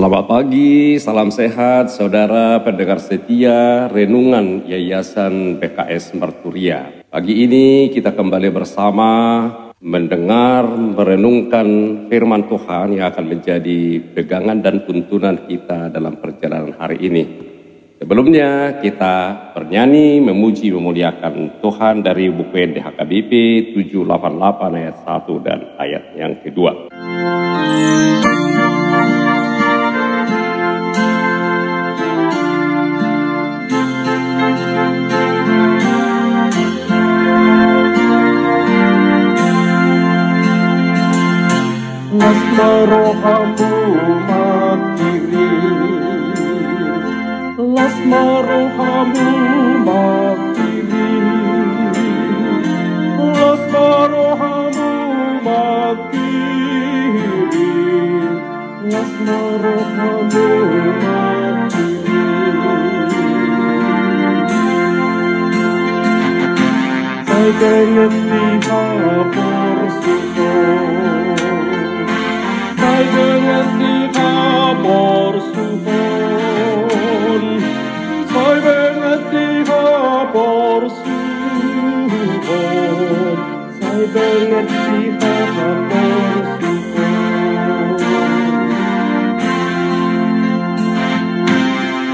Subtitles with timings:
[0.00, 7.04] Selamat pagi, salam sehat, saudara pendengar setia Renungan Yayasan PKS Merturia.
[7.12, 9.12] Pagi ini kita kembali bersama
[9.76, 11.68] mendengar, merenungkan
[12.08, 17.24] firman Tuhan yang akan menjadi pegangan dan tuntunan kita dalam perjalanan hari ini.
[18.00, 23.32] Sebelumnya kita bernyanyi, memuji, memuliakan Tuhan dari buku NDHKBP
[23.76, 26.88] 788 ayat 1 dan ayat yang kedua.
[26.88, 28.39] rohamu
[47.70, 49.30] Lasma rohamu
[49.86, 51.10] makiri
[53.38, 54.90] Lasma rohamu
[55.46, 56.50] makiri
[58.90, 60.48] Lasma rohamu
[60.98, 62.26] makiri
[67.22, 69.49] Saya dengan lihat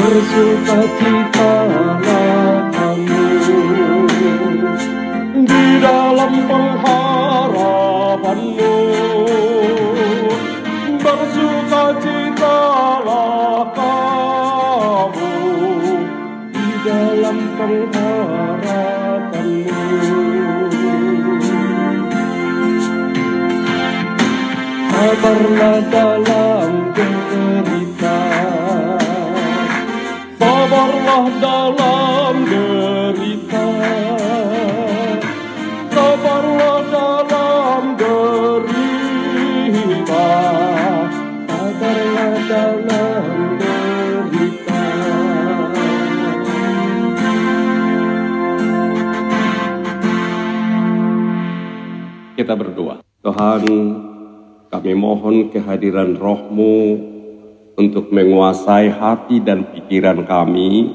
[0.00, 1.52] Bersuka cita
[2.02, 3.22] kamu
[5.46, 8.74] Di dalam pengharapanmu
[11.00, 15.32] bersukacitalah kamu
[16.52, 20.29] di dalam pengharapanmu.
[25.20, 28.20] Sabarlah dalam derita,
[30.40, 33.66] sabarlah dalam derita,
[35.92, 38.32] sabarlah dalam derita.
[42.48, 43.24] Dalam
[43.60, 44.84] derita.
[52.40, 53.60] Kita berdoa Tuhan
[54.70, 56.94] kami mohon kehadiran rohmu
[57.74, 60.94] untuk menguasai hati dan pikiran kami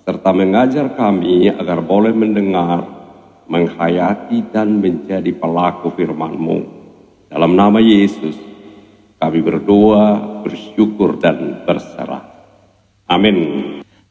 [0.00, 2.88] serta mengajar kami agar boleh mendengar,
[3.52, 6.58] menghayati dan menjadi pelaku firman-Mu.
[7.28, 8.32] Dalam nama Yesus,
[9.20, 12.32] kami berdoa, bersyukur, dan berserah.
[13.12, 13.36] Amin.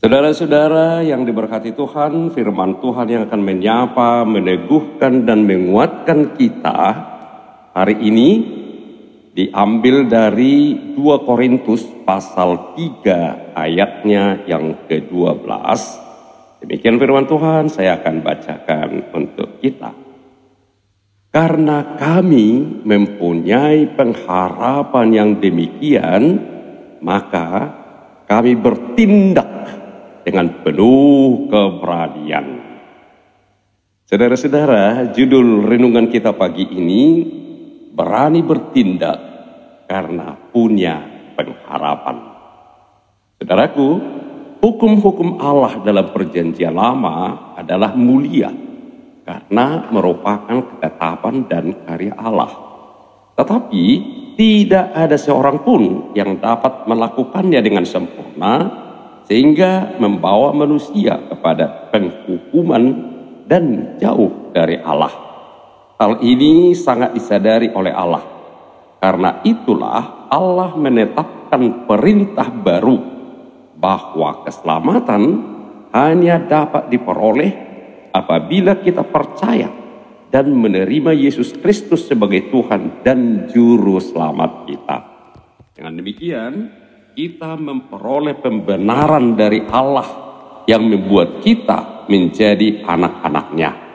[0.00, 6.80] Saudara-saudara yang diberkati Tuhan, firman Tuhan yang akan menyapa, meneguhkan, dan menguatkan kita
[7.76, 8.55] hari ini
[9.36, 15.44] diambil dari 2 Korintus pasal 3 ayatnya yang ke-12.
[16.64, 19.92] Demikian firman Tuhan, saya akan bacakan untuk kita.
[21.28, 26.40] Karena kami mempunyai pengharapan yang demikian,
[27.04, 27.76] maka
[28.24, 29.52] kami bertindak
[30.24, 32.64] dengan penuh keberanian.
[34.08, 37.02] Saudara-saudara, judul renungan kita pagi ini
[37.96, 39.18] berani bertindak
[39.88, 41.00] karena punya
[41.32, 42.16] pengharapan.
[43.40, 43.88] Saudaraku,
[44.60, 48.52] hukum-hukum Allah dalam perjanjian lama adalah mulia
[49.24, 52.52] karena merupakan ketetapan dan karya Allah.
[53.36, 53.84] Tetapi
[54.36, 58.84] tidak ada seorang pun yang dapat melakukannya dengan sempurna
[59.24, 62.84] sehingga membawa manusia kepada penghukuman
[63.48, 65.25] dan jauh dari Allah.
[65.96, 68.24] Hal ini sangat disadari oleh Allah.
[69.00, 73.00] Karena itulah Allah menetapkan perintah baru
[73.76, 75.22] bahwa keselamatan
[75.96, 77.52] hanya dapat diperoleh
[78.12, 79.72] apabila kita percaya
[80.28, 84.96] dan menerima Yesus Kristus sebagai Tuhan dan Juru Selamat kita.
[85.72, 86.52] Dengan demikian,
[87.16, 90.08] kita memperoleh pembenaran dari Allah
[90.68, 93.85] yang membuat kita menjadi anak-anaknya.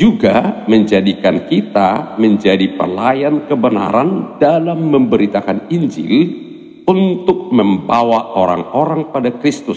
[0.00, 6.24] Juga menjadikan kita menjadi pelayan kebenaran dalam memberitakan Injil
[6.88, 9.76] untuk membawa orang-orang pada Kristus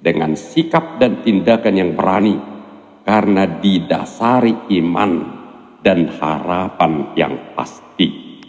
[0.00, 2.40] dengan sikap dan tindakan yang berani
[3.04, 5.12] karena didasari iman
[5.84, 8.40] dan harapan yang pasti.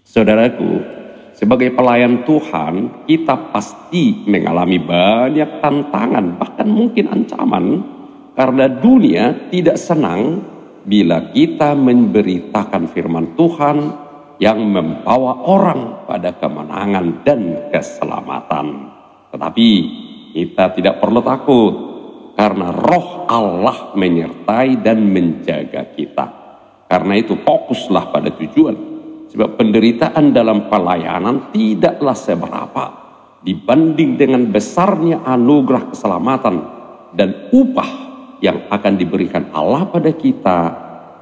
[0.00, 0.80] Saudaraku,
[1.36, 7.97] sebagai pelayan Tuhan, kita pasti mengalami banyak tantangan, bahkan mungkin ancaman,
[8.38, 10.38] karena dunia tidak senang
[10.86, 13.78] bila kita memberitakan firman Tuhan
[14.38, 18.94] yang membawa orang pada kemenangan dan keselamatan.
[19.34, 19.70] Tetapi
[20.38, 21.74] kita tidak perlu takut
[22.38, 26.26] karena roh Allah menyertai dan menjaga kita.
[26.86, 28.76] Karena itu fokuslah pada tujuan.
[29.34, 32.84] Sebab penderitaan dalam pelayanan tidaklah seberapa
[33.42, 36.56] dibanding dengan besarnya anugerah keselamatan
[37.12, 38.07] dan upah
[38.38, 40.58] yang akan diberikan Allah pada kita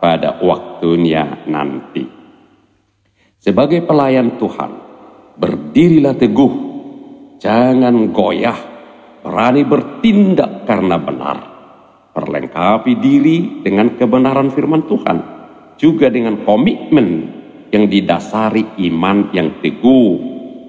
[0.00, 2.04] pada waktunya nanti.
[3.40, 4.72] Sebagai pelayan Tuhan,
[5.38, 6.54] berdirilah teguh,
[7.38, 8.58] jangan goyah,
[9.22, 11.38] berani bertindak karena benar.
[12.16, 15.18] Perlengkapi diri dengan kebenaran firman Tuhan,
[15.76, 17.08] juga dengan komitmen
[17.68, 20.16] yang didasari iman yang teguh,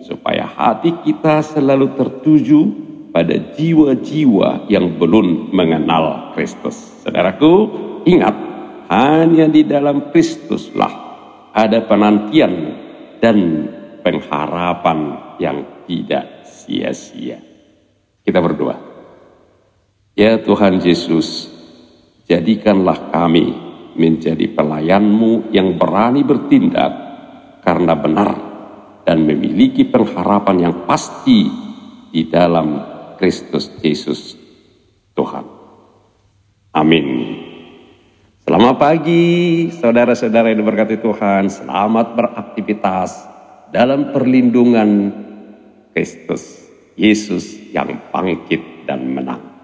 [0.03, 2.86] supaya hati kita selalu tertuju
[3.17, 7.01] pada jiwa-jiwa yang belum mengenal Kristus.
[7.01, 7.49] Saudaraku,
[8.05, 8.37] ingat,
[8.93, 10.93] hanya di dalam Kristuslah
[11.49, 12.53] ada penantian
[13.17, 13.37] dan
[14.05, 17.41] pengharapan yang tidak sia-sia.
[18.21, 18.77] Kita berdoa.
[20.13, 21.49] Ya Tuhan Yesus,
[22.29, 23.49] jadikanlah kami
[23.97, 26.93] menjadi pelayanmu yang berani bertindak
[27.65, 28.29] karena benar
[29.09, 31.49] dan memiliki pengharapan yang pasti
[32.13, 34.37] di dalam Kristus Yesus
[35.17, 35.43] Tuhan.
[36.71, 37.05] Amin.
[38.47, 41.51] Selamat pagi saudara-saudara yang diberkati Tuhan.
[41.51, 43.27] Selamat beraktivitas
[43.75, 45.11] dalam perlindungan
[45.91, 46.63] Kristus.
[46.97, 49.56] Yesus yang bangkit dan menang.